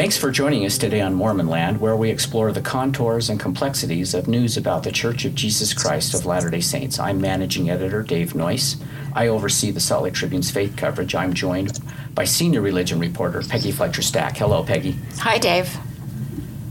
[0.00, 4.14] Thanks for joining us today on Mormon Land, where we explore the contours and complexities
[4.14, 6.98] of news about the Church of Jesus Christ of Latter day Saints.
[6.98, 8.82] I'm managing editor Dave Noyce.
[9.12, 11.14] I oversee the Salt Lake Tribune's faith coverage.
[11.14, 11.80] I'm joined
[12.14, 14.38] by senior religion reporter Peggy Fletcher Stack.
[14.38, 14.96] Hello, Peggy.
[15.18, 15.68] Hi, Dave.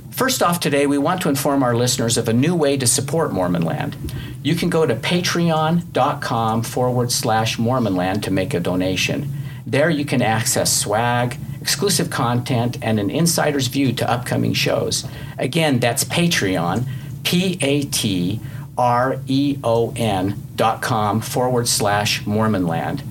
[0.09, 3.29] First off, today we want to inform our listeners of a new way to support
[3.29, 3.93] Mormonland.
[4.41, 9.31] You can go to patreon.com forward slash Mormonland to make a donation.
[9.67, 11.37] There you can access swag,
[11.69, 15.05] exclusive content, and an insider's view to upcoming shows.
[15.37, 16.87] Again, that's Patreon,
[17.23, 18.39] P A T
[18.75, 23.03] R E O N dot com forward slash Mormonland.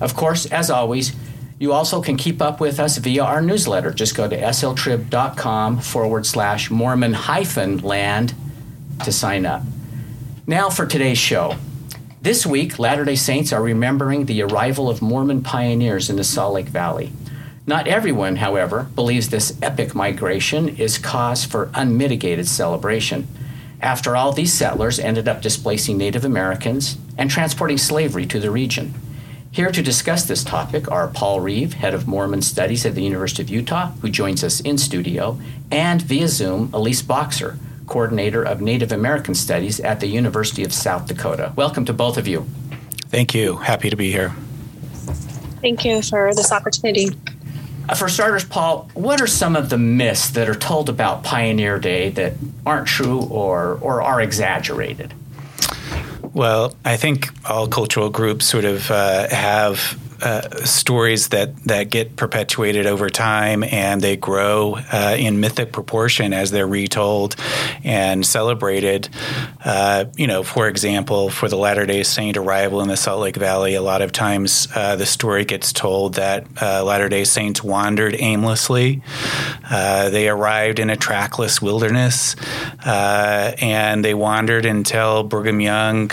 [0.00, 1.14] Of course, as always,
[1.58, 3.90] you also can keep up with us via our newsletter.
[3.90, 8.34] Just go to sltrib.com forward slash Mormon hyphen land
[9.04, 9.62] to sign up.
[10.46, 11.56] Now for today's show.
[12.22, 16.54] This week, Latter day Saints are remembering the arrival of Mormon pioneers in the Salt
[16.54, 17.12] Lake Valley.
[17.68, 23.26] Not everyone, however, believes this epic migration is cause for unmitigated celebration.
[23.82, 28.94] After all, these settlers ended up displacing Native Americans and transporting slavery to the region.
[29.50, 33.42] Here to discuss this topic are Paul Reeve, head of Mormon Studies at the University
[33.42, 37.58] of Utah, who joins us in studio, and via Zoom, Elise Boxer,
[37.88, 41.52] coordinator of Native American Studies at the University of South Dakota.
[41.56, 42.46] Welcome to both of you.
[43.08, 43.56] Thank you.
[43.56, 44.34] Happy to be here.
[45.62, 47.08] Thank you for this opportunity.
[47.94, 52.10] For starters, Paul, what are some of the myths that are told about Pioneer Day
[52.10, 52.32] that
[52.64, 55.14] aren't true or, or are exaggerated?
[56.34, 62.16] Well, I think all cultural groups sort of uh, have uh, stories that, that get
[62.16, 67.36] perpetuated over time and they grow uh, in mythic proportion as they're retold
[67.84, 69.08] and celebrated.
[69.64, 73.36] Uh, you know, for example, for the Latter day Saint arrival in the Salt Lake
[73.36, 77.62] Valley, a lot of times uh, the story gets told that uh, Latter day Saints
[77.62, 79.02] wandered aimlessly.
[79.70, 82.36] they arrived in a trackless wilderness
[82.84, 86.10] and they wandered until Brigham Young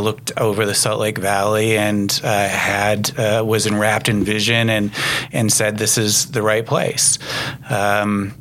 [0.00, 3.12] looked over the Salt Lake Valley and had
[3.46, 4.92] was enwrapped in vision and
[5.32, 7.18] and said this is the right place.
[7.68, 8.34] Um,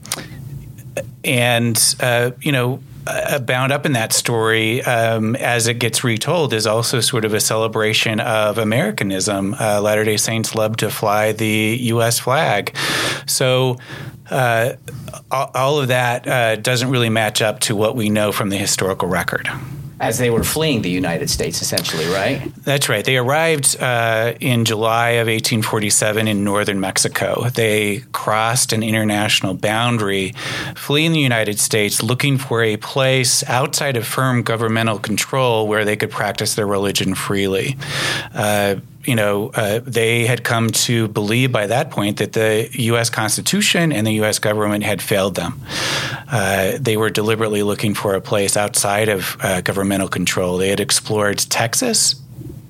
[1.23, 2.81] and uh, you know.
[3.07, 7.35] Uh, bound up in that story um, as it gets retold is also sort of
[7.35, 9.53] a celebration of Americanism.
[9.59, 12.17] Uh, Latter day Saints love to fly the U.S.
[12.17, 12.75] flag.
[13.27, 13.77] So,
[14.31, 14.73] uh,
[15.29, 19.07] all of that uh, doesn't really match up to what we know from the historical
[19.07, 19.47] record
[19.99, 22.51] as they were fleeing the United States, essentially, right?
[22.63, 23.05] That's right.
[23.05, 27.49] They arrived uh, in July of 1847 in northern Mexico.
[27.49, 30.33] They crossed an international boundary,
[30.75, 35.95] fleeing the United States, looking for a place outside of firm governmental control where they
[35.95, 37.77] could practice their religion freely.
[38.33, 43.09] Uh, you know, uh, they had come to believe by that point that the U.S.
[43.09, 44.39] Constitution and the U.S.
[44.39, 45.61] government had failed them.
[46.27, 50.57] Uh, they were deliberately looking for a place outside of uh, governmental control.
[50.57, 52.15] They had explored Texas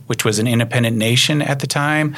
[0.08, 2.16] which was an independent nation at the time,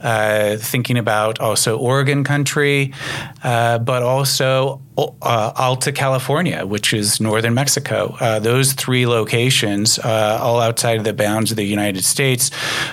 [0.00, 2.92] uh, thinking about also Oregon country,
[3.44, 8.16] uh, but also uh, Alta California, which is northern Mexico.
[8.20, 12.50] Uh, those three locations, uh, all outside of the bounds of the United States,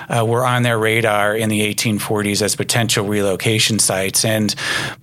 [0.08, 4.24] uh, were on their radar in the 1840s as potential relocation sites.
[4.24, 4.54] And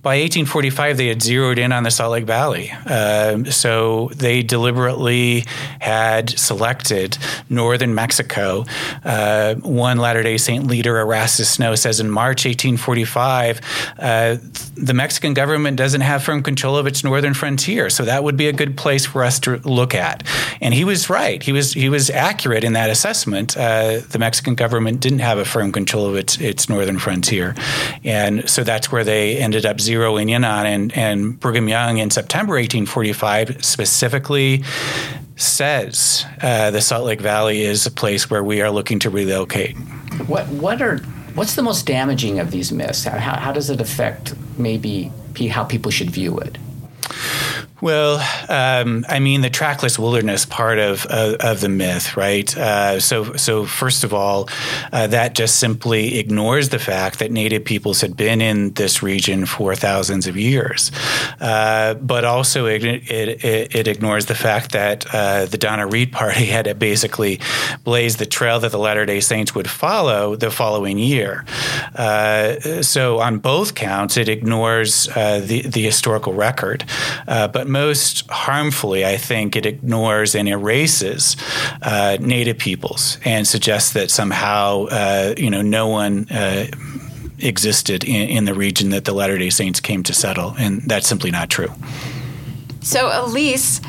[0.02, 2.70] by 1845, they had zeroed in on the Salt Lake Valley.
[2.70, 5.44] Um, so they deliberately
[5.80, 8.64] had selected northern Mexico.
[9.04, 13.60] Uh, one Latter day Saint leader, Erastus Snow, says in March 1845,
[13.98, 14.36] uh,
[14.76, 17.90] the Mexican government doesn't have firm control of its its northern frontier.
[17.90, 20.22] So that would be a good place for us to look at.
[20.60, 21.42] And he was right.
[21.42, 23.56] He was he was accurate in that assessment.
[23.56, 27.56] Uh, the Mexican government didn't have a firm control of its its northern frontier,
[28.04, 30.66] and so that's where they ended up zeroing in on.
[30.66, 34.62] And, and Brigham Young in September 1845 specifically
[35.34, 39.76] says uh, the Salt Lake Valley is a place where we are looking to relocate.
[40.28, 40.98] What what are
[41.34, 43.04] what's the most damaging of these myths?
[43.04, 45.10] How, how does it affect maybe
[45.50, 46.56] how people should view it?
[47.84, 48.14] Well,
[48.48, 52.56] um, I mean the trackless wilderness part of of, of the myth, right?
[52.56, 54.48] Uh, so, so first of all,
[54.90, 59.44] uh, that just simply ignores the fact that Native peoples had been in this region
[59.44, 60.92] for thousands of years,
[61.42, 66.46] uh, but also it, it, it, ignores the fact that uh, the Donner Reed Party
[66.56, 67.38] had basically
[67.84, 71.44] blazed the trail that the Latter Day Saints would follow the following year.
[71.94, 76.86] Uh, so, on both counts, it ignores uh, the the historical record,
[77.26, 81.36] but most harmfully, I think it ignores and erases
[81.82, 86.26] uh, Native peoples and suggests that somehow, uh, you know, no one.
[86.30, 86.66] Uh,
[87.40, 90.54] existed in, in the region that the Latter day Saints came to settle.
[90.56, 91.68] And that's simply not true.
[92.80, 93.80] So, Elise,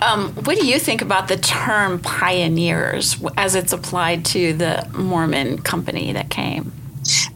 [0.00, 5.58] um, what do you think about the term pioneers as it's applied to the Mormon
[5.62, 6.72] company that came?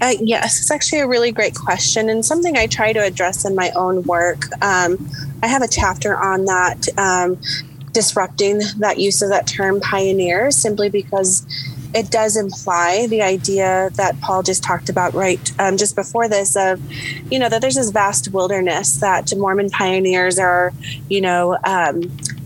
[0.01, 3.55] Uh, yes, it's actually a really great question and something I try to address in
[3.55, 4.45] my own work.
[4.63, 5.09] Um,
[5.43, 7.39] I have a chapter on that, um,
[7.93, 11.47] disrupting that use of that term pioneer, simply because
[11.95, 16.57] it does imply the idea that Paul just talked about right um, just before this
[16.57, 16.81] of,
[17.31, 20.73] you know, that there's this vast wilderness that Mormon pioneers are,
[21.11, 22.01] you know, um,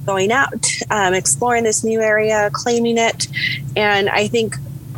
[0.05, 3.29] going out, um, exploring this new area, claiming it.
[3.77, 4.57] And I think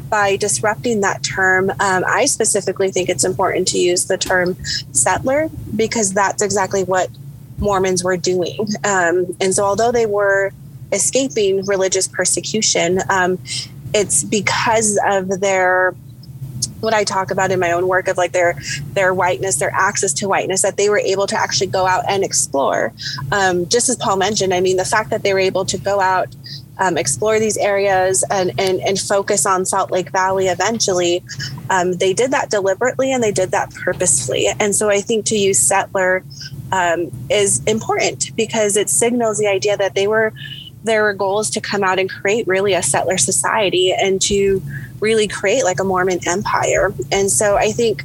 [0.09, 4.57] by disrupting that term, um, I specifically think it's important to use the term
[4.93, 7.11] settler because that's exactly what
[7.59, 8.59] Mormons were doing.
[8.85, 10.53] Um, and so, although they were
[10.93, 13.39] escaping religious persecution, um,
[13.95, 15.95] it's because of their
[16.81, 18.57] what I talk about in my own work of like their
[18.93, 22.23] their whiteness, their access to whiteness, that they were able to actually go out and
[22.23, 22.93] explore.
[23.33, 26.01] Um, just as Paul mentioned, I mean, the fact that they were able to go
[26.01, 26.29] out,
[26.79, 31.23] um, explore these areas, and and and focus on Salt Lake Valley eventually,
[31.71, 34.47] um, they did that deliberately and they did that purposefully.
[34.61, 36.23] And so I think to use settler
[36.73, 40.33] um, is important because it signals the idea that they were
[40.85, 44.63] their goal is to come out and create really a settler society and to
[45.01, 46.95] really create like a Mormon empire.
[47.11, 48.05] And so I think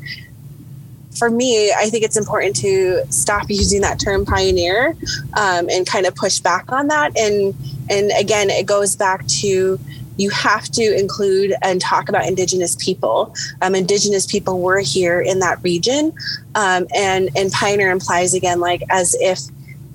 [1.18, 4.96] for me, I think it's important to stop using that term pioneer
[5.38, 7.18] um, and kind of push back on that.
[7.18, 7.54] And
[7.90, 9.80] and again, it goes back to
[10.18, 13.34] you have to include and talk about indigenous people.
[13.62, 16.14] Um, indigenous people were here in that region,
[16.56, 19.40] um, and and pioneer implies again like as if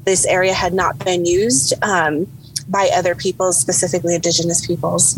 [0.05, 1.75] this area had not been used.
[1.83, 2.27] Um,
[2.69, 5.15] by other peoples, specifically indigenous peoples.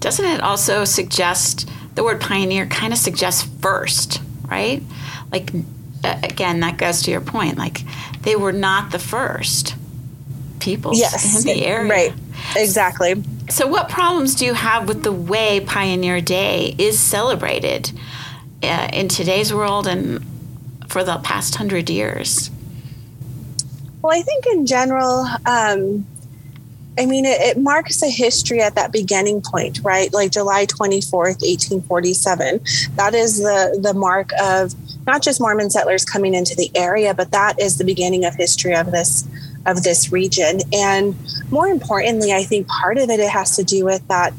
[0.00, 4.82] Doesn't it also suggest the word pioneer kind of suggests first, right?
[5.30, 5.52] Like,
[6.02, 7.58] again, that goes to your point.
[7.58, 7.80] Like,
[8.22, 9.74] they were not the first
[10.58, 11.90] peoples yes, in the area.
[11.90, 12.14] Right,
[12.54, 13.22] exactly.
[13.48, 17.92] So, what problems do you have with the way Pioneer Day is celebrated
[18.62, 20.24] uh, in today's world and
[20.88, 22.50] for the past hundred years?
[24.02, 26.06] Well, I think in general, um,
[26.98, 30.12] I mean, it, it, marks a history at that beginning point, right?
[30.12, 32.60] Like July 24th, 1847.
[32.94, 34.74] That is the, the mark of
[35.06, 38.74] not just Mormon settlers coming into the area, but that is the beginning of history
[38.74, 39.26] of this
[39.66, 40.60] of this region.
[40.72, 41.14] And
[41.50, 44.32] more importantly, I think part of it, it has to do with that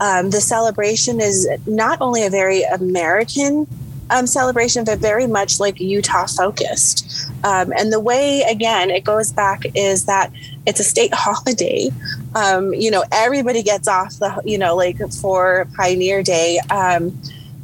[0.00, 3.66] um, the celebration is not only a very American
[4.10, 7.30] um, celebration, but very much like Utah focused.
[7.42, 10.32] Um, and the way, again, it goes back is that
[10.66, 11.90] it's a state holiday.
[12.34, 16.58] Um, you know, everybody gets off the, you know, like for Pioneer Day.
[16.70, 17.18] Um,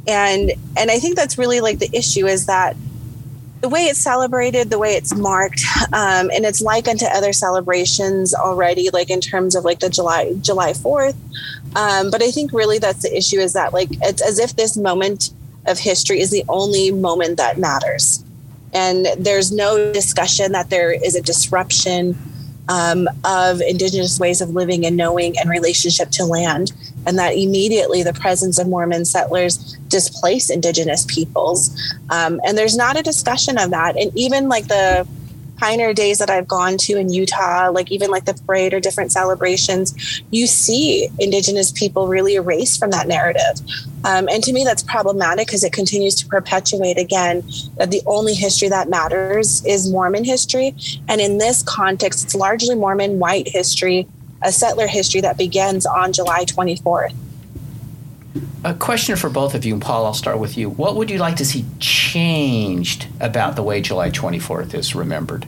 [0.07, 2.75] and and I think that's really like the issue is that
[3.61, 5.61] the way it's celebrated, the way it's marked,
[5.93, 10.33] um, and it's like unto other celebrations already, like in terms of like the July
[10.41, 11.15] July Fourth.
[11.75, 14.75] Um, but I think really that's the issue is that like it's as if this
[14.75, 15.29] moment
[15.67, 18.23] of history is the only moment that matters.
[18.73, 22.17] And there's no discussion that there is a disruption
[22.69, 26.71] um, of Indigenous ways of living and knowing and relationship to land,
[27.05, 31.71] and that immediately the presence of Mormon settlers displace Indigenous peoples.
[32.09, 33.97] Um, and there's not a discussion of that.
[33.97, 35.07] And even like the
[35.61, 39.11] pioneer days that I've gone to in Utah, like even like the parade or different
[39.11, 43.61] celebrations, you see Indigenous people really erased from that narrative.
[44.03, 47.43] Um, and to me, that's problematic because it continues to perpetuate again
[47.77, 50.75] that the only history that matters is Mormon history.
[51.07, 54.07] And in this context, it's largely Mormon white history,
[54.41, 57.13] a settler history that begins on July 24th.
[58.63, 60.69] A question for both of you, and Paul, I'll start with you.
[60.69, 65.45] What would you like to see changed about the way July 24th is remembered?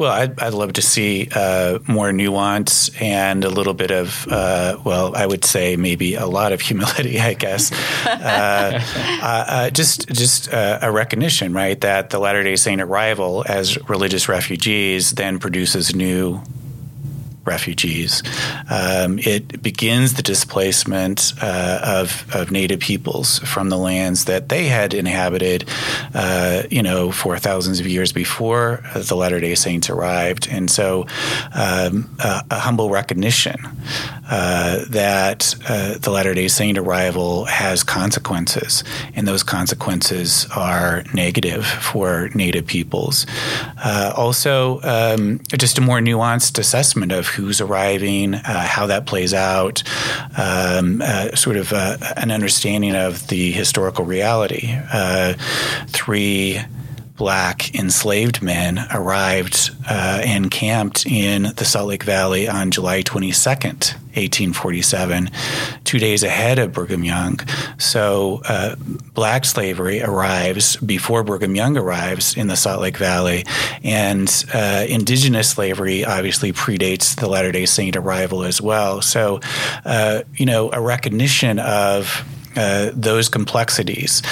[0.00, 4.78] Well, I'd, I'd love to see uh, more nuance and a little bit of, uh,
[4.82, 7.70] well, I would say maybe a lot of humility, I guess.
[8.06, 8.80] uh,
[9.22, 13.76] uh, uh just just uh, a recognition, right, that the Latter day Saint arrival as
[13.90, 16.40] religious refugees then produces new
[17.44, 18.22] refugees.
[18.70, 24.66] Um, it begins the displacement uh, of, of native peoples from the lands that they
[24.66, 25.68] had inhabited,
[26.14, 31.06] uh, you know, for thousands of years before the Latter Day Saints arrived, and so
[31.54, 33.56] um, a humble recognition
[34.30, 41.66] uh, that uh, the Latter day Saint arrival has consequences, and those consequences are negative
[41.66, 43.26] for Native peoples.
[43.84, 49.34] Uh, also, um, just a more nuanced assessment of who's arriving, uh, how that plays
[49.34, 49.82] out,
[50.36, 54.76] um, uh, sort of uh, an understanding of the historical reality.
[55.88, 56.60] three
[57.20, 63.94] black enslaved men arrived uh, and camped in the Salt Lake Valley on July 22nd,
[64.14, 65.30] 1847,
[65.84, 67.40] two days ahead of Brigham Young.
[67.78, 68.76] So, uh,
[69.14, 73.44] black slavery arrives before Brigham Young arrives in the Salt Lake Valley,
[73.82, 79.02] and uh, indigenous slavery obviously predates the Latter day Saint arrival as well.
[79.02, 79.40] So,
[79.84, 82.24] uh, you know, a recognition of
[82.56, 84.22] uh, those complexities,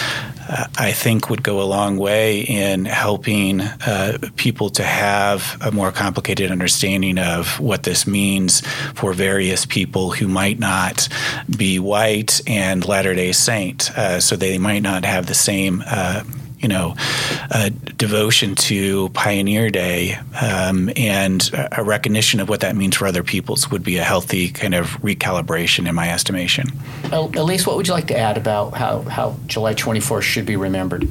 [0.49, 5.71] uh, I think, would go a long way in helping uh, people to have a
[5.71, 8.63] more complicated understanding of what this means
[8.95, 11.09] for various people who might not
[11.57, 13.91] be white and Latter day Saint.
[13.97, 16.25] Uh, so they might not have the same uh,
[16.59, 16.95] you know,
[17.51, 23.23] a devotion to Pioneer Day um, and a recognition of what that means for other
[23.23, 26.67] peoples would be a healthy kind of recalibration, in my estimation.
[27.13, 31.09] Elise, what would you like to add about how, how July 24th should be remembered?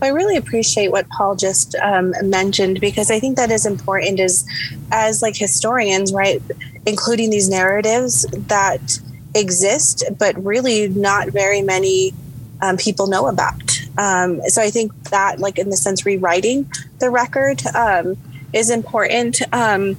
[0.00, 4.20] I really appreciate what Paul just um, mentioned because I think that is important.
[4.20, 4.46] Is
[4.92, 6.40] as like historians, right,
[6.86, 9.00] including these narratives that
[9.34, 12.14] exist, but really not very many
[12.62, 13.80] um, people know about.
[13.98, 18.16] Um, so I think that, like in the sense, rewriting the record um,
[18.52, 19.42] is important.
[19.52, 19.96] Um,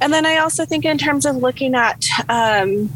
[0.00, 2.90] and then I also think in terms of looking at um,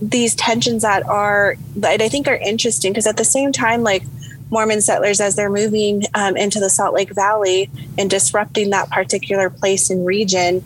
[0.00, 4.02] these tensions that are that I think are interesting because at the same time, like
[4.50, 9.48] Mormon settlers as they're moving um, into the Salt Lake Valley and disrupting that particular
[9.48, 10.64] place and region,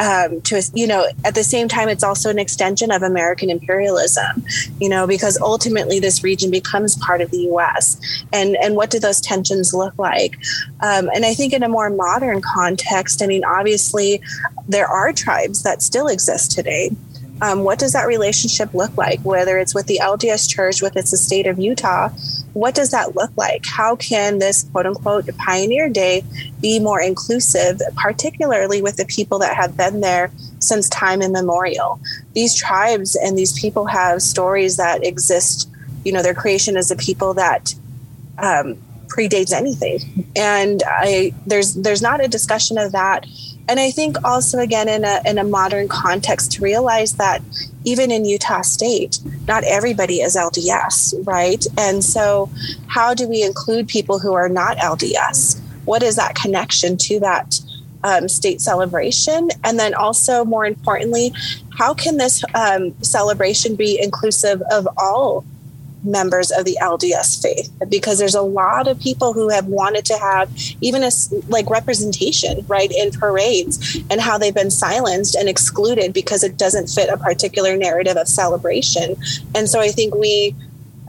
[0.00, 4.44] um, to you know at the same time it's also an extension of american imperialism
[4.78, 8.00] you know because ultimately this region becomes part of the us
[8.32, 10.36] and and what do those tensions look like?
[10.80, 14.22] Um, and i think in a more modern context i mean obviously
[14.68, 16.90] there are tribes that still exist today
[17.40, 21.10] um, what does that relationship look like whether it's with the lds church with its
[21.10, 22.08] the state of utah
[22.58, 23.64] what does that look like?
[23.66, 26.24] How can this quote unquote pioneer day
[26.60, 32.00] be more inclusive, particularly with the people that have been there since time immemorial?
[32.34, 35.68] These tribes and these people have stories that exist,
[36.04, 37.74] you know, their creation as a people that
[38.38, 38.76] um,
[39.06, 40.26] predates anything.
[40.34, 43.24] And I there's there's not a discussion of that
[43.68, 47.42] and I think also again in a in a modern context to realize that
[47.84, 51.64] even in Utah State, not everybody is LDS, right?
[51.76, 52.50] And so,
[52.86, 55.60] how do we include people who are not LDS?
[55.84, 57.60] What is that connection to that
[58.04, 59.50] um, state celebration?
[59.64, 61.32] And then also, more importantly,
[61.78, 65.44] how can this um, celebration be inclusive of all
[66.10, 70.18] members of the LDS faith because there's a lot of people who have wanted to
[70.18, 70.50] have
[70.80, 71.10] even a
[71.48, 76.88] like representation right in parades and how they've been silenced and excluded because it doesn't
[76.88, 79.16] fit a particular narrative of celebration.
[79.54, 80.54] And so I think we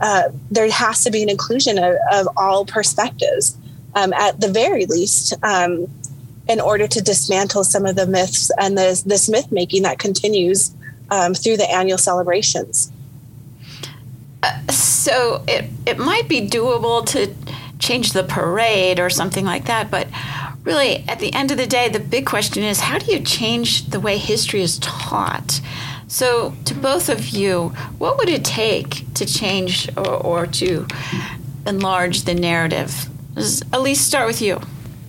[0.00, 3.56] uh, there has to be an inclusion of, of all perspectives
[3.94, 5.86] um, at the very least um,
[6.48, 10.74] in order to dismantle some of the myths and this, this myth making that continues
[11.10, 12.90] um, through the annual celebrations
[15.00, 17.34] so it it might be doable to
[17.78, 20.06] change the parade or something like that, but
[20.64, 23.86] really at the end of the day, the big question is how do you change
[23.86, 25.60] the way history is taught?
[26.06, 30.86] So, to both of you, what would it take to change or, or to
[31.66, 33.08] enlarge the narrative?
[33.72, 34.60] Elise start with you.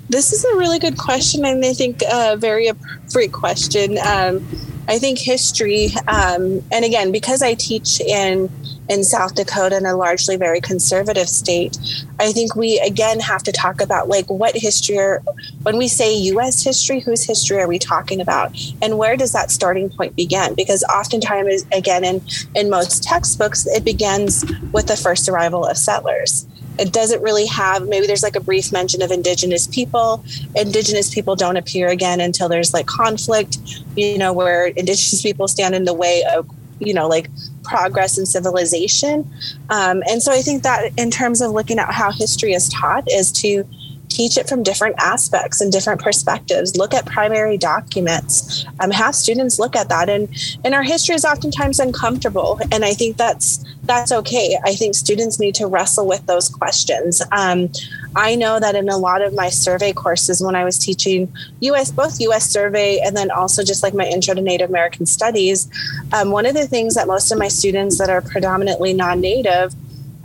[0.10, 3.98] This is a really good question, and I think a very appropriate question.
[3.98, 4.48] Um,
[4.88, 8.50] I think history, um, and again, because I teach in
[8.92, 11.78] in South Dakota in a largely very conservative state,
[12.20, 15.24] I think we again have to talk about like what history are,
[15.64, 18.54] when we say US history, whose history are we talking about?
[18.82, 20.56] And where does that starting point begin?
[20.56, 22.22] Because oftentimes, again, in,
[22.54, 24.44] in most textbooks, it begins
[24.74, 26.46] with the first arrival of settlers
[26.80, 30.24] it doesn't really have maybe there's like a brief mention of indigenous people
[30.56, 33.58] indigenous people don't appear again until there's like conflict
[33.98, 37.30] you know where indigenous people stand in the way of you know like
[37.64, 39.30] progress and civilization.
[39.70, 43.10] Um, and so i think that in terms of looking at how history is taught
[43.12, 43.66] is to
[44.12, 46.76] teach it from different aspects and different perspectives.
[46.76, 48.66] Look at primary documents.
[48.80, 50.10] Um, have students look at that.
[50.10, 50.28] And
[50.64, 52.60] and our history is oftentimes uncomfortable.
[52.72, 54.58] And i think that's that's okay.
[54.64, 57.22] I think students need to wrestle with those questions.
[57.32, 57.70] Um,
[58.16, 61.92] I know that in a lot of my survey courses, when I was teaching US,
[61.92, 65.70] both US survey and then also just like my intro to Native American studies,
[66.12, 69.74] um, one of the things that most of my students that are predominantly non native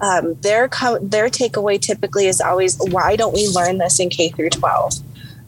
[0.00, 4.28] um, their co- their takeaway typically is always why don't we learn this in K
[4.28, 4.94] through 12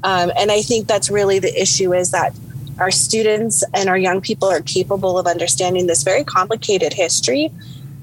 [0.05, 2.35] um, and I think that's really the issue is that
[2.79, 7.53] our students and our young people are capable of understanding this very complicated history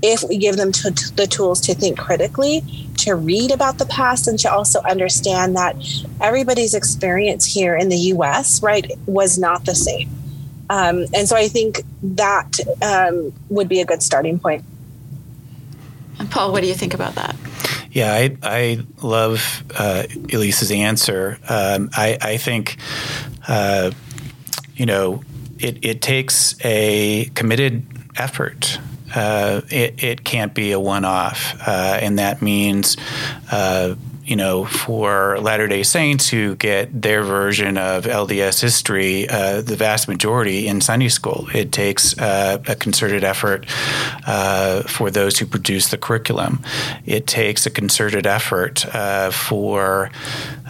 [0.01, 2.63] if we give them to, to the tools to think critically,
[2.97, 5.75] to read about the past, and to also understand that
[6.21, 10.09] everybody's experience here in the US, right, was not the same.
[10.69, 14.63] Um, and so I think that um, would be a good starting point.
[16.19, 17.35] And Paul, what do you think about that?
[17.91, 21.39] Yeah, I, I love uh, Elise's answer.
[21.47, 22.77] Um, I, I think,
[23.47, 23.91] uh,
[24.75, 25.23] you know,
[25.59, 27.85] it, it takes a committed
[28.17, 28.79] effort.
[29.15, 31.55] Uh, it, it can't be a one off.
[31.67, 32.97] Uh, and that means
[33.51, 33.95] uh,
[34.25, 39.75] you know, for Latter day Saints who get their version of LDS history, uh, the
[39.75, 41.47] vast majority in Sunday school.
[41.53, 43.67] It takes uh, a concerted effort
[44.25, 46.63] uh, for those who produce the curriculum.
[47.05, 50.09] It takes a concerted effort uh, for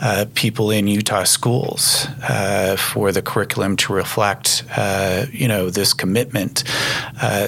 [0.02, 4.64] uh, people in Utah schools uh, for the curriculum to reflect,
[5.32, 6.66] you know, this commitment.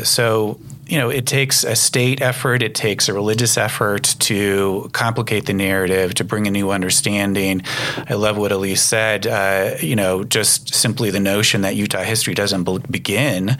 [0.03, 0.57] so
[0.89, 5.53] you know, it takes a state effort, it takes a religious effort to complicate the
[5.53, 7.61] narrative, to bring a new understanding.
[8.09, 9.27] I love what Elise said.
[9.27, 13.57] Uh, you know, just simply the notion that Utah history doesn't be- begin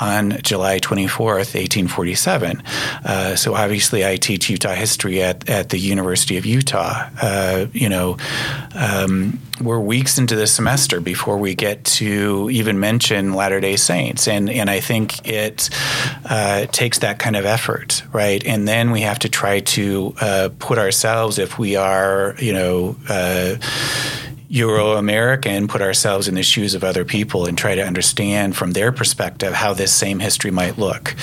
[0.00, 2.62] on July 24th, 1847.
[3.04, 7.08] Uh, so obviously, I teach Utah history at, at the University of Utah.
[7.20, 8.16] Uh, you know,
[8.74, 14.28] um, we're weeks into the semester before we get to even mention Latter Day Saints,
[14.28, 15.70] and and I think it
[16.24, 18.44] uh, takes that kind of effort, right?
[18.44, 22.96] And then we have to try to uh, put ourselves, if we are, you know.
[23.08, 23.56] Uh,
[24.50, 28.72] Euro American, put ourselves in the shoes of other people and try to understand from
[28.72, 31.14] their perspective how this same history might look.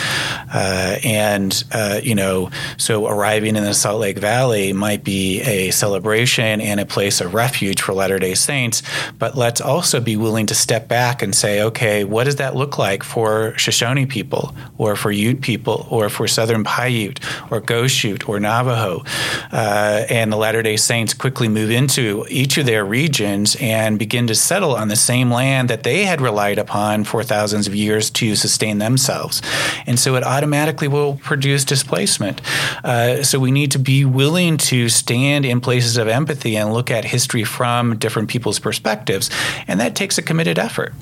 [0.53, 5.71] Uh, and, uh, you know, so arriving in the Salt Lake Valley might be a
[5.71, 8.83] celebration and a place of refuge for Latter day Saints,
[9.17, 12.77] but let's also be willing to step back and say, okay, what does that look
[12.77, 18.39] like for Shoshone people or for Ute people or for Southern Paiute or Goshute or
[18.39, 19.03] Navajo?
[19.51, 23.97] Uh, and the Latter day Saints quickly move into each of their regions regions and
[23.97, 27.73] begin to settle on the same land that they had relied upon for thousands of
[27.73, 29.41] years to sustain themselves.
[29.85, 32.41] And so it automatically will produce displacement.
[32.83, 36.91] Uh, so we need to be willing to stand in places of empathy and look
[36.91, 39.29] at history from different people's perspectives.
[39.65, 40.93] And that takes a committed effort.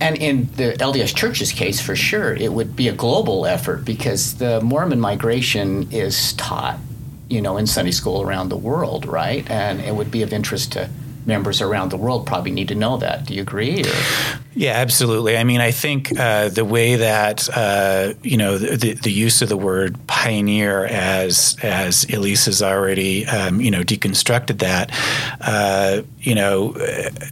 [0.00, 4.38] And in the LDS Church's case, for sure, it would be a global effort because
[4.38, 6.78] the Mormon migration is taught,
[7.28, 9.48] you know, in Sunday school around the world, right?
[9.50, 10.88] And it would be of interest to
[11.28, 13.26] members around the world probably need to know that.
[13.26, 13.82] Do you agree?
[13.82, 13.94] Or?
[14.54, 15.36] Yeah, absolutely.
[15.36, 19.48] I mean, I think uh, the way that uh, you know the, the use of
[19.48, 24.90] the word pioneer, as as Elise has already um, you know deconstructed that,
[25.40, 26.74] uh, you know,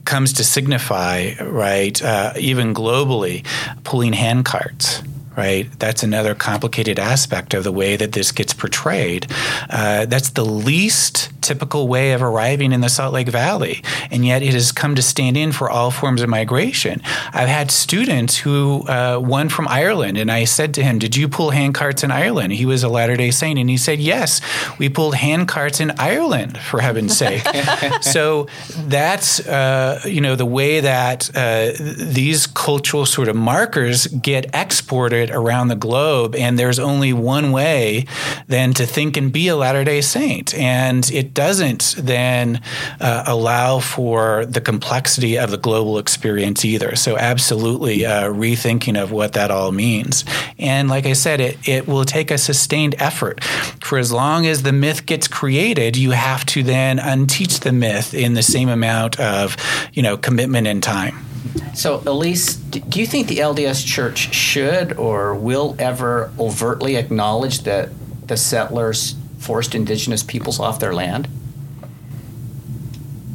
[0.05, 3.45] comes to signify right, uh, even globally,
[3.83, 5.03] pulling handcarts
[5.37, 5.69] right?
[5.79, 9.27] That's another complicated aspect of the way that this gets portrayed.
[9.69, 14.43] Uh, that's the least typical way of arriving in the Salt Lake Valley, and yet
[14.43, 17.01] it has come to stand in for all forms of migration.
[17.33, 21.29] I've had students who, uh, one from Ireland, and I said to him, Did you
[21.29, 22.53] pull handcarts in Ireland?
[22.53, 24.41] He was a Latter day Saint, and he said, Yes,
[24.79, 27.47] we pulled handcarts in Ireland, for heaven's sake.
[28.01, 34.51] so that's, uh, you know, the way that uh, these cultural sort of markers get
[34.55, 38.07] exported around the globe, and there's only one way
[38.47, 40.55] then to think and be a Latter day Saint.
[40.55, 42.61] And it doesn't then
[43.01, 46.97] uh, allow for the complexity of the global experience either.
[46.97, 50.25] So, absolutely uh, rethinking of what that all means.
[50.59, 53.43] And like I said, it, it will take a sustained effort.
[53.43, 58.15] For as long as the myth gets created, you have to then unteach the myth
[58.15, 59.57] in the same amount of,
[59.93, 61.26] you know, commitment and time.
[61.75, 67.91] So, Elise, do you think the LDS Church should or will ever overtly acknowledge that
[68.27, 71.29] the settlers forced indigenous peoples off their land?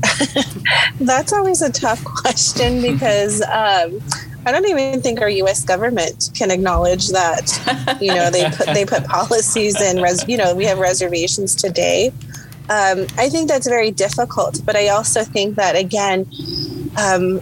[1.00, 4.02] That's always a tough question because um,
[4.46, 5.64] I don't even think our U.S.
[5.64, 7.98] government can acknowledge that.
[8.02, 12.12] You know, they put they put policies and res, you know we have reservations today.
[12.70, 16.26] Um, I think that's very difficult, but I also think that again,
[16.98, 17.42] um,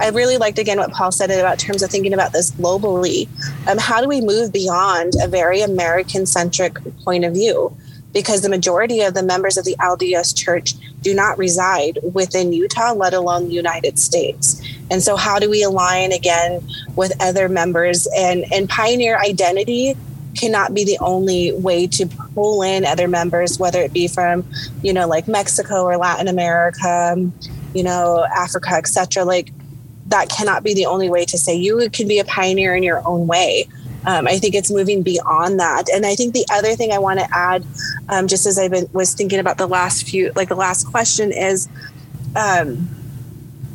[0.00, 3.28] I really liked again what Paul said about terms of thinking about this globally.
[3.68, 7.76] Um, how do we move beyond a very American centric point of view?
[8.12, 12.92] because the majority of the members of the LDS Church do not reside within Utah,
[12.92, 14.60] let alone the United States.
[14.90, 18.08] And so, how do we align again with other members?
[18.16, 19.96] And, and pioneer identity
[20.36, 24.44] cannot be the only way to pull in other members, whether it be from,
[24.82, 27.30] you know, like Mexico or Latin America,
[27.74, 29.24] you know, Africa, etc.
[29.24, 29.52] Like
[30.06, 33.06] that cannot be the only way to say you can be a pioneer in your
[33.06, 33.68] own way.
[34.06, 35.84] Um, I think it's moving beyond that.
[35.92, 37.64] And I think the other thing I want to add,
[38.08, 41.68] um, just as I was thinking about the last few, like the last question, is
[42.34, 42.88] um,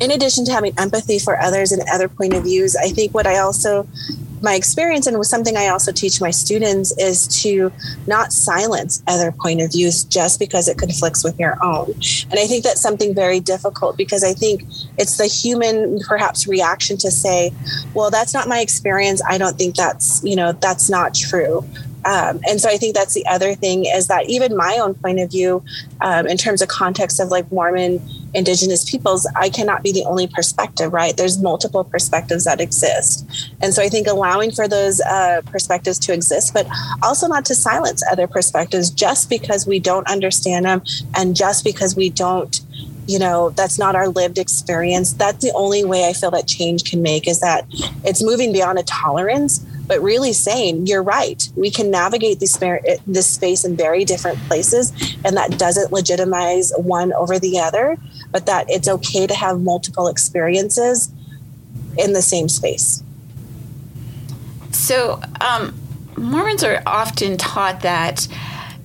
[0.00, 3.26] in addition to having empathy for others and other point of views, I think what
[3.26, 3.86] I also
[4.42, 7.72] my experience and was something I also teach my students is to
[8.06, 11.92] not silence other point of views just because it conflicts with your own.
[12.30, 14.64] And I think that's something very difficult because I think
[14.98, 17.52] it's the human perhaps reaction to say,
[17.94, 19.22] well, that's not my experience.
[19.28, 21.64] I don't think that's, you know, that's not true.
[22.04, 25.18] Um, and so I think that's the other thing is that even my own point
[25.18, 25.64] of view,
[26.00, 28.00] um, in terms of context of like Mormon
[28.34, 31.16] indigenous peoples, I cannot be the only perspective, right?
[31.16, 33.26] There's multiple perspectives that exist.
[33.60, 36.66] And so I think allowing for those uh, perspectives to exist, but
[37.02, 40.82] also not to silence other perspectives just because we don't understand them
[41.14, 42.60] and just because we don't
[43.08, 46.90] you know that's not our lived experience that's the only way i feel that change
[46.90, 47.64] can make is that
[48.04, 51.48] it's moving beyond a tolerance but really saying you're right.
[51.56, 52.58] We can navigate this,
[53.06, 54.92] this space in very different places
[55.24, 57.96] and that doesn't legitimize one over the other
[58.32, 61.10] but that it's okay to have multiple experiences
[61.98, 63.02] in the same space.
[64.72, 65.74] So um,
[66.16, 68.28] mormons are often taught that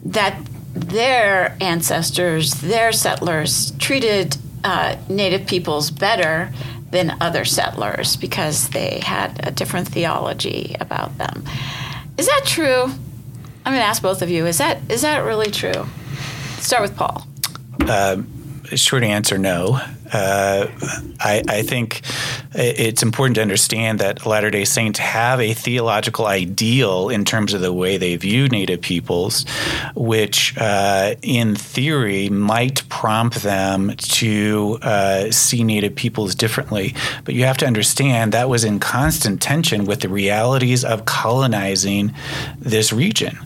[0.03, 0.41] that
[0.73, 6.53] their ancestors their settlers treated uh, native peoples better
[6.91, 11.43] than other settlers because they had a different theology about them.
[12.17, 12.83] Is that true?
[12.83, 14.45] I'm going to ask both of you.
[14.45, 15.87] Is that is that really true?
[16.59, 17.25] Start with Paul.
[17.81, 18.21] Uh,
[18.75, 19.79] short answer: No.
[20.11, 20.67] Uh,
[21.21, 22.01] I, I, think
[22.53, 27.61] it's important to understand that Latter day Saints have a theological ideal in terms of
[27.61, 29.45] the way they view Native peoples,
[29.95, 36.93] which uh, in theory might prompt them to uh, see Native peoples differently.
[37.23, 42.13] But you have to understand that was in constant tension with the realities of colonizing
[42.59, 43.37] this region.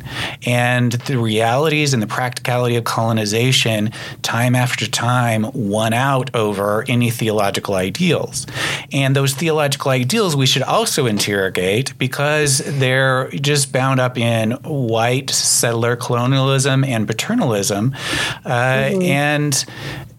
[0.47, 3.91] And the realities and the practicality of colonization,
[4.23, 8.47] time after time, won out over over any theological ideals.
[8.91, 15.29] And those theological ideals we should also interrogate because they're just bound up in white
[15.29, 17.93] settler colonialism and paternalism.
[18.45, 19.01] Uh, mm-hmm.
[19.01, 19.65] And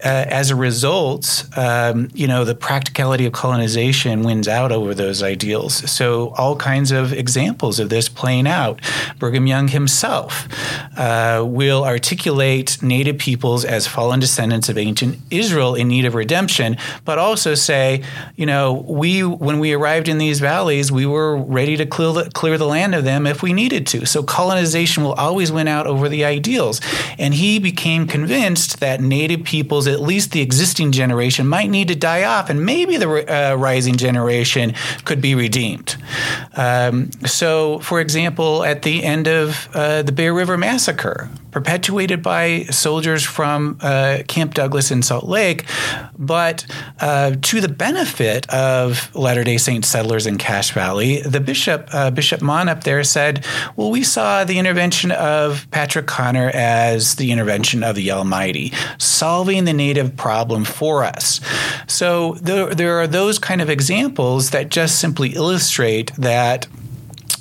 [0.05, 5.23] uh, as a result, um, you know, the practicality of colonization wins out over those
[5.23, 5.91] ideals.
[5.91, 8.81] So, all kinds of examples of this playing out.
[9.19, 10.47] Brigham Young himself
[10.99, 16.77] uh, will articulate Native peoples as fallen descendants of ancient Israel in need of redemption,
[17.07, 18.05] but also say,
[18.37, 22.31] you know, we when we arrived in these valleys, we were ready to clear the,
[22.31, 24.05] clear the land of them if we needed to.
[24.05, 26.83] So, colonization will always win out over the ideals.
[27.19, 31.94] And he became convinced that Native peoples at least the existing generation might need to
[31.94, 35.96] die off, and maybe the uh, rising generation could be redeemed.
[36.57, 42.64] Um, so, for example, at the end of uh, the Bear River Massacre, perpetuated by
[42.64, 45.64] soldiers from uh, Camp Douglas in Salt Lake,
[46.19, 46.66] but
[47.01, 51.23] uh, to the benefit of Latter day Saint settlers in Cache Valley.
[51.23, 53.42] The bishop, uh, Bishop Maughan up there, said,
[53.75, 59.64] Well, we saw the intervention of Patrick Connor as the intervention of the Almighty, solving
[59.64, 61.40] the native problem for us.
[61.87, 66.66] So there, there are those kind of examples that just simply illustrate that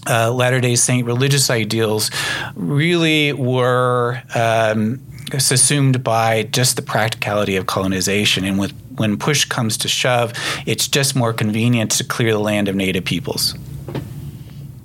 [0.08, 2.12] uh, Latter day Saint religious ideals
[2.56, 5.02] really were um,
[5.34, 8.46] assumed by just the practicality of colonization.
[8.46, 10.34] And with, when push comes to shove,
[10.65, 13.56] it's just more convenient to clear the land of native peoples.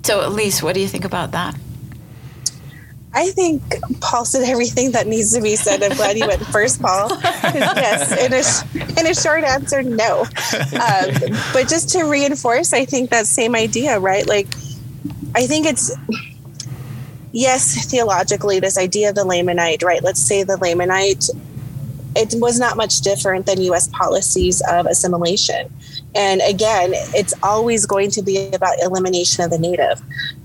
[0.03, 1.55] So, Elise, what do you think about that?
[3.13, 3.61] I think
[3.99, 5.83] Paul said everything that needs to be said.
[5.83, 7.09] I'm glad you went first, Paul.
[7.21, 10.21] yes, in a, in a short answer, no.
[10.21, 14.25] Um, but just to reinforce, I think that same idea, right?
[14.25, 14.47] Like,
[15.33, 15.91] I think it's
[17.31, 20.03] yes, theologically, this idea of the Lamanite, right?
[20.03, 21.29] Let's say the Lamanite,
[22.15, 23.87] it was not much different than U.S.
[23.87, 25.71] policies of assimilation.
[26.13, 30.01] And again, it's always going to be about elimination of the native.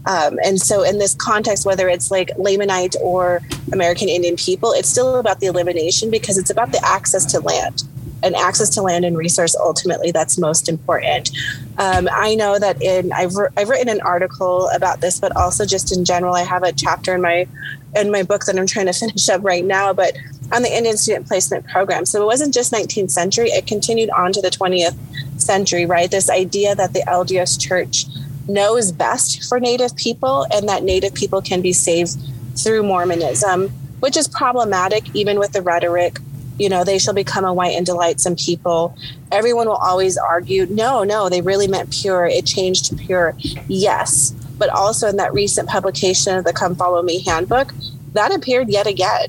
[0.06, 3.40] Um, and so, in this context, whether it's like Lamanite or
[3.72, 7.82] American Indian people, it's still about the elimination because it's about the access to land
[8.22, 11.30] and access to land and resource ultimately that's most important.
[11.78, 15.96] Um, I know that in I've, I've written an article about this, but also just
[15.96, 17.46] in general, I have a chapter in my
[17.94, 20.16] in my book that I'm trying to finish up right now, but
[20.52, 22.06] on the Indian Student Placement Program.
[22.06, 24.96] So it wasn't just 19th century; it continued on to the 20th
[25.40, 25.86] century.
[25.86, 28.06] Right, this idea that the LDS Church
[28.48, 32.16] knows best for Native people, and that Native people can be saved
[32.56, 33.68] through Mormonism,
[34.00, 36.18] which is problematic even with the rhetoric
[36.58, 38.96] you know, they shall become a white and delightsome people.
[39.30, 42.26] Everyone will always argue, no, no, they really meant pure.
[42.26, 43.34] It changed to pure.
[43.68, 44.30] Yes.
[44.58, 47.74] But also in that recent publication of the Come Follow Me handbook,
[48.14, 49.28] that appeared yet again.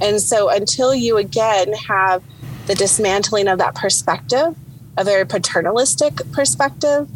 [0.00, 2.22] And so until you again have
[2.66, 4.56] the dismantling of that perspective,
[4.96, 7.08] a very paternalistic perspective,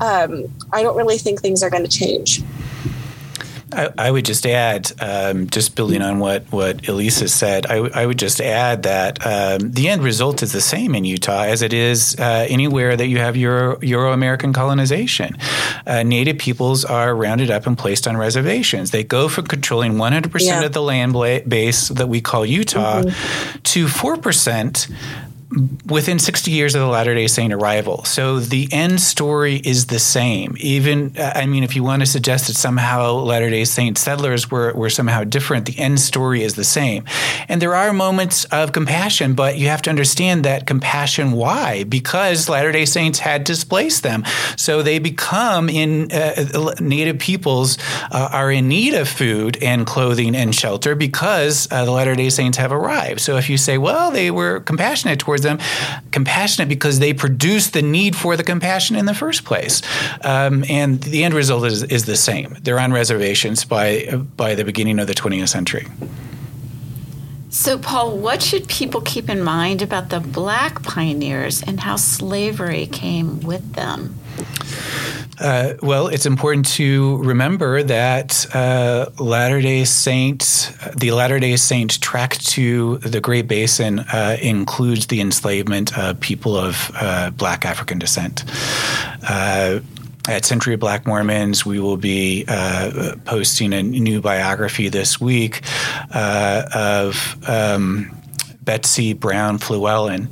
[0.00, 2.42] um, I don't really think things are going to change.
[3.74, 7.92] I, I, would just add, um, just building on what what Elisa said, I, w-
[7.94, 11.62] I would just add that um, the end result is the same in Utah as
[11.62, 15.36] it is uh, anywhere that you have Euro American colonization.
[15.86, 18.90] Uh, Native peoples are rounded up and placed on reservations.
[18.90, 20.32] They go from controlling 100 yeah.
[20.32, 21.12] percent of the land
[21.48, 23.58] base that we call Utah mm-hmm.
[23.58, 24.88] to four percent
[25.86, 28.04] within 60 years of the Latter day Saint arrival.
[28.04, 30.56] So the end story is the same.
[30.58, 34.72] Even, I mean, if you want to suggest that somehow Latter day Saint settlers were,
[34.74, 37.04] were somehow different, the end story is the same.
[37.48, 41.84] And there are moments of compassion, but you have to understand that compassion, why?
[41.84, 44.24] Because Latter day Saints had displaced them.
[44.56, 47.78] So they become in uh, Native peoples
[48.10, 52.30] uh, are in need of food and clothing and shelter because uh, the Latter day
[52.30, 53.20] Saints have arrived.
[53.20, 55.58] So if you say, well, they were compassionate towards them
[56.10, 59.82] compassionate because they produce the need for the compassion in the first place.
[60.22, 62.56] Um, and the end result is, is the same.
[62.60, 65.86] They're on reservations by, by the beginning of the 20th century.
[67.54, 72.86] So, Paul, what should people keep in mind about the black pioneers and how slavery
[72.86, 74.18] came with them?
[75.38, 82.00] Uh, well, it's important to remember that uh, Latter Day Saints, the Latter Day Saint
[82.00, 87.98] track to the Great Basin uh, includes the enslavement of people of uh, Black African
[87.98, 88.44] descent.
[89.28, 89.80] Uh,
[90.26, 95.60] at Century of Black Mormons, we will be uh, posting a new biography this week
[96.14, 98.10] of um,
[98.62, 100.28] Betsy Brown Fluellen.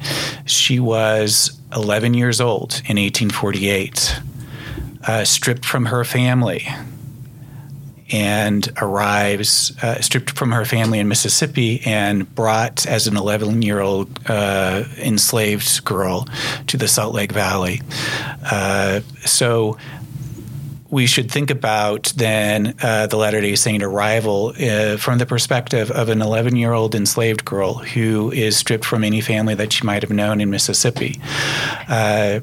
[0.46, 4.20] She was 11 years old in 1848
[5.06, 6.66] uh, stripped from her family
[8.12, 13.80] and arrives uh, stripped from her family in Mississippi and brought as an 11 year
[13.80, 16.28] old uh, enslaved girl
[16.66, 17.80] to the Salt Lake Valley.
[18.44, 19.78] Uh, so
[20.92, 25.90] we should think about then uh, the Latter day Saint arrival uh, from the perspective
[25.90, 29.84] of an 11 year old enslaved girl who is stripped from any family that she
[29.84, 31.18] might have known in Mississippi.
[31.88, 32.40] Uh,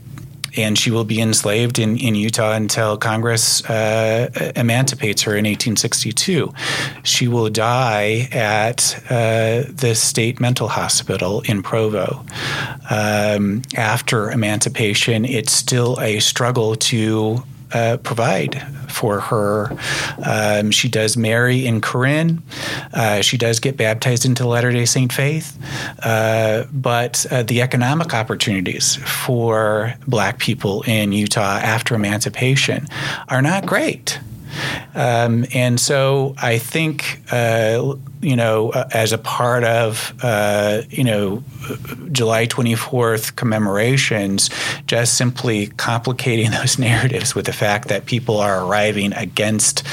[0.58, 6.52] and she will be enslaved in, in Utah until Congress uh, emancipates her in 1862.
[7.04, 12.26] She will die at uh, the state mental hospital in Provo.
[12.90, 19.78] Um, after emancipation, it's still a struggle to uh, provide for her.
[20.24, 22.42] Um, she does marry in Corinne.
[22.94, 25.58] Uh, she does get baptized into the Latter day Saint faith.
[26.04, 32.88] Uh, but uh, the economic opportunities for black people in Utah after emancipation
[33.28, 34.20] are not great.
[34.96, 41.04] Um, and so I think, uh, you know, uh, as a part of, uh, you
[41.04, 41.44] know,
[42.12, 44.50] July 24th commemorations,
[44.88, 49.84] just simply complicating those narratives with the fact that people are arriving against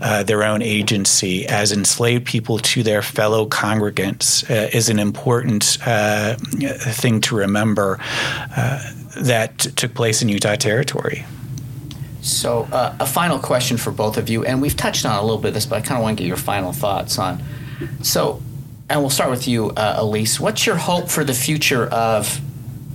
[0.00, 5.78] uh, their own agency as enslaved people to their fellow congregants uh, is an important
[5.86, 7.98] uh, thing to remember
[9.16, 11.24] that t- took place in Utah Territory.
[12.22, 15.38] So, uh, a final question for both of you, and we've touched on a little
[15.38, 17.42] bit of this, but I kind of want to get your final thoughts on.
[18.02, 18.40] So,
[18.88, 20.38] and we'll start with you, uh, Elise.
[20.38, 22.40] What's your hope for the future of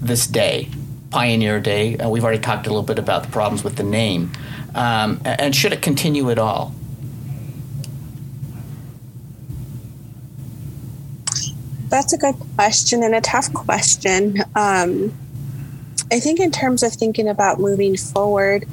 [0.02, 0.70] this day,
[1.10, 1.98] Pioneer Day?
[1.98, 4.32] Uh, we've already talked a little bit about the problems with the name,
[4.76, 6.74] um, and should it continue at all?
[11.90, 14.38] That's a good question and a tough question.
[14.56, 15.14] Um,
[16.14, 18.66] I think, in terms of thinking about moving forward,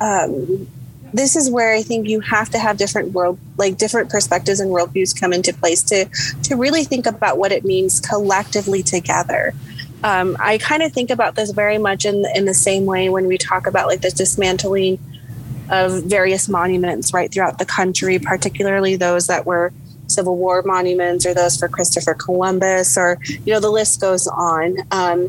[0.00, 0.68] um,
[1.12, 4.70] this is where I think you have to have different world, like different perspectives and
[4.70, 6.06] worldviews come into place to
[6.44, 9.54] to really think about what it means collectively together.
[10.04, 13.26] Um, I kind of think about this very much in in the same way when
[13.26, 14.98] we talk about like the dismantling
[15.70, 19.72] of various monuments right throughout the country, particularly those that were
[20.06, 24.78] Civil War monuments or those for Christopher Columbus, or, you know, the list goes on.
[24.90, 25.28] Um,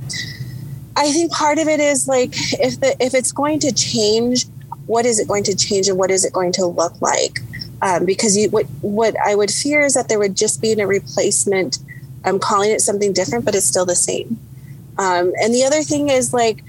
[0.96, 4.46] I think part of it is like if the if it's going to change,
[4.90, 7.40] what is it going to change and what is it going to look like?
[7.84, 10.88] Um, because you, what what I would fear is that there would just be a
[10.88, 11.78] replacement.
[12.26, 14.40] I'm calling it something different, but it's still the same.
[14.98, 16.64] Um, and the other thing is like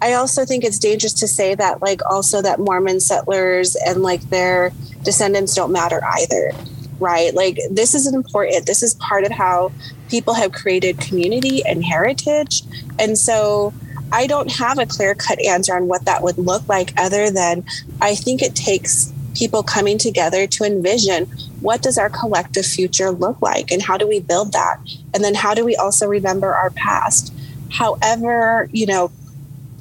[0.00, 4.22] I also think it's dangerous to say that, like, also that Mormon settlers and like
[4.30, 6.52] their descendants don't matter either,
[7.00, 7.34] right?
[7.34, 8.64] Like, this is important.
[8.64, 9.72] This is part of how
[10.08, 12.62] people have created community and heritage.
[12.98, 13.74] And so
[14.12, 17.64] I don't have a clear cut answer on what that would look like, other than
[18.00, 21.26] I think it takes people coming together to envision
[21.60, 24.78] what does our collective future look like and how do we build that
[25.14, 27.32] and then how do we also remember our past
[27.70, 29.12] however you know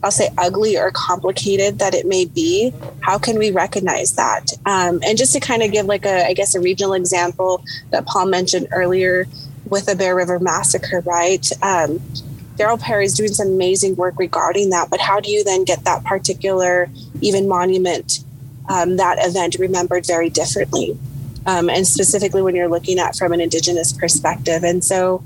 [0.04, 4.52] I'll say ugly or complicated that it may be, how can we recognize that?
[4.66, 8.06] Um, and just to kind of give like a, I guess, a regional example that
[8.06, 9.26] Paul mentioned earlier
[9.70, 11.50] with the Bear River Massacre, right?
[11.64, 12.00] Um,
[12.58, 15.84] Darren Parry is doing some amazing work regarding that, but how do you then get
[15.84, 16.90] that particular
[17.22, 18.24] even monument,
[18.70, 20.98] um, that event remembered very differently?
[21.46, 24.64] Um, and specifically when you're looking at from an Indigenous perspective.
[24.66, 25.24] And so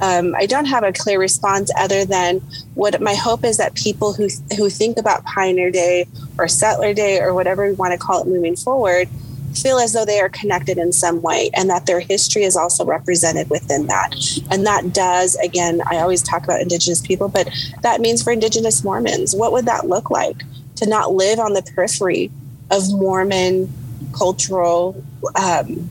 [0.00, 2.40] um, I don't have a clear response other than
[2.74, 6.06] what my hope is that people who who think about Pioneer Day
[6.38, 9.08] or Settler Day or whatever we want to call it moving forward
[9.54, 12.84] feel as though they are connected in some way and that their history is also
[12.84, 14.14] represented within that.
[14.50, 17.48] And that does, again, I always talk about Indigenous people, but
[17.82, 20.42] that means for Indigenous Mormons, what would that look like
[20.76, 22.30] to not live on the periphery
[22.70, 23.72] of Mormon
[24.16, 25.02] cultural,
[25.34, 25.90] um,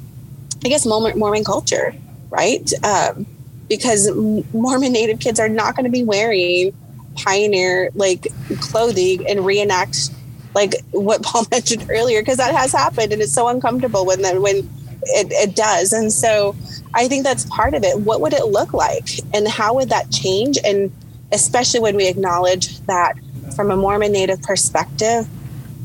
[0.63, 1.93] I guess, Mormon culture,
[2.29, 2.71] right?
[2.83, 3.25] Um,
[3.69, 4.09] because
[4.53, 6.73] Mormon Native kids are not going to be wearing
[7.15, 8.27] pioneer like
[8.59, 10.09] clothing and reenact
[10.57, 14.41] like what Paul mentioned earlier because that has happened and it's so uncomfortable when then
[14.41, 14.57] when
[15.03, 16.55] it, it does and so
[16.93, 17.99] I think that's part of it.
[17.99, 20.91] What would it look like and how would that change and
[21.31, 23.13] especially when we acknowledge that
[23.55, 25.27] from a Mormon Native perspective,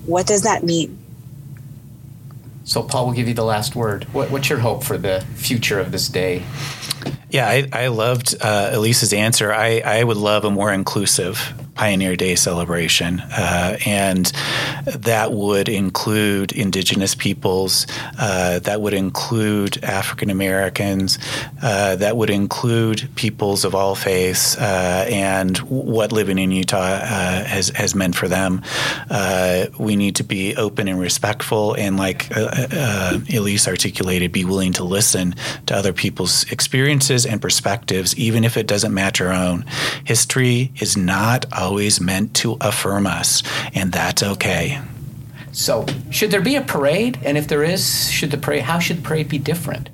[0.06, 0.98] what does that mean?
[2.64, 4.04] So, Paul will give you the last word.
[4.14, 6.44] What, what's your hope for the future of this day?
[7.28, 9.52] Yeah, I, I loved uh, Elise's answer.
[9.52, 14.26] I, I would love a more inclusive Pioneer Day celebration, uh, and
[14.86, 17.86] that would include Indigenous peoples,
[18.18, 21.18] uh, that would include African Americans,
[21.62, 27.44] uh, that would include peoples of all faiths, uh, and what living in Utah uh,
[27.44, 28.62] has has meant for them.
[29.10, 34.84] Uh, we need to be open and respectful, and like Elise articulated, be willing to
[34.84, 35.34] listen
[35.66, 39.64] to other people's experiences and perspectives, even if it doesn't match our own.
[40.04, 43.42] History is not always meant to affirm us,
[43.74, 44.80] and that's okay.
[45.52, 47.18] So, should there be a parade?
[47.24, 48.62] And if there is, should the parade?
[48.62, 49.90] How should the parade be different?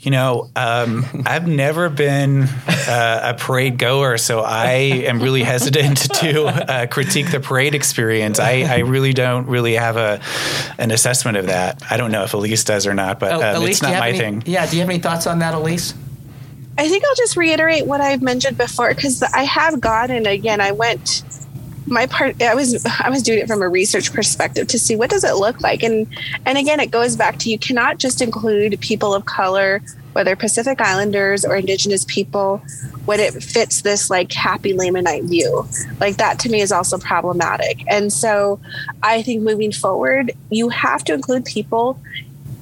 [0.00, 4.72] You know, um, I've never been uh, a parade goer, so I
[5.06, 8.38] am really hesitant to uh, critique the parade experience.
[8.38, 10.20] I, I, really don't really have a
[10.76, 11.82] an assessment of that.
[11.90, 14.18] I don't know if Elise does or not, but um, Elise, it's not my any,
[14.18, 14.42] thing.
[14.44, 15.94] Yeah, do you have any thoughts on that, Elise?
[16.76, 20.60] I think I'll just reiterate what I've mentioned before because I have gone and again
[20.60, 21.22] I went
[21.86, 25.10] my part I was I was doing it from a research perspective to see what
[25.10, 25.82] does it look like.
[25.82, 26.06] And
[26.46, 29.82] and again it goes back to you cannot just include people of color
[30.14, 32.58] whether Pacific Islanders or indigenous people
[33.04, 35.66] when it fits this like happy Lamanite view.
[36.00, 37.84] Like that to me is also problematic.
[37.88, 38.60] And so
[39.02, 42.00] I think moving forward you have to include people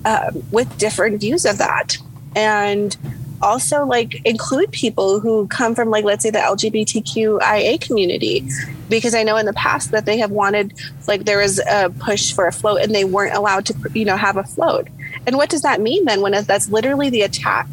[0.04, 1.96] um, with different views of that.
[2.34, 2.96] And
[3.42, 8.48] also like include people who come from like let's say the lgbtqia community.
[8.88, 10.72] Because i know in the past that they have wanted
[11.06, 14.16] like there was a push for a float and they weren't allowed to you know
[14.16, 14.88] have a float.
[15.26, 17.68] And what does that mean then when that's literally the attack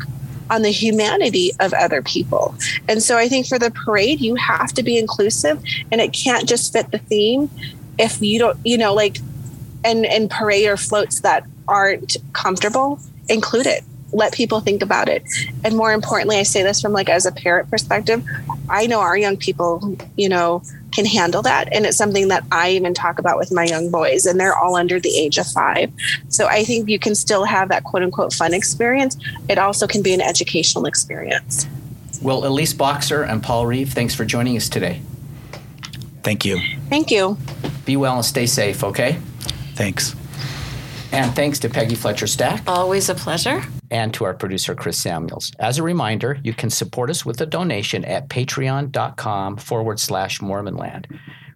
[0.49, 2.55] on the humanity of other people?
[2.87, 6.47] And so i think for the parade you have to be inclusive and it can't
[6.47, 7.49] just fit the theme
[7.97, 9.17] if you don't you know like
[9.83, 15.23] and and parade or floats that aren't comfortable include it let people think about it.
[15.63, 18.23] And more importantly i say this from like as a parent perspective
[18.69, 21.71] i know our young people you know can handle that.
[21.71, 24.75] And it's something that i even talk about with my young boys and they're all
[24.75, 25.91] under the age of five.
[26.29, 29.17] So i think you can still have that quote unquote fun experience.
[29.47, 31.67] It also can be an educational experience.
[32.21, 35.01] Well elise boxer and paul reeve thanks for joining us today.
[36.23, 36.59] Thank you.
[36.89, 37.37] Thank you.
[37.85, 39.19] Be well and stay safe okay?
[39.75, 40.15] Thanks.
[41.11, 42.61] And thanks to Peggy Fletcher Stack.
[42.67, 45.51] Always a pleasure and to our producer, Chris Samuels.
[45.59, 51.05] As a reminder, you can support us with a donation at patreon.com forward slash Mormonland.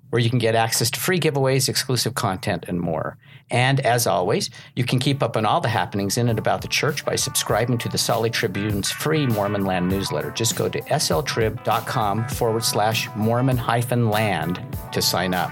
[0.10, 3.18] where you can get access to free giveaways, exclusive content, and more.
[3.50, 6.68] And as always, you can keep up on all the happenings in and about the
[6.68, 10.30] church by subscribing to the Lake Tribune's free Mormon Land newsletter.
[10.30, 15.50] Just go to sltrib.com forward slash Mormon hyphen land to sign up.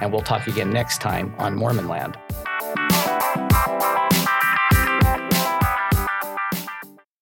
[0.00, 2.16] And we'll talk again next time on Mormon Land.